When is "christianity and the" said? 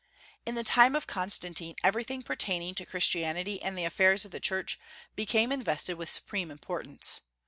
2.87-3.85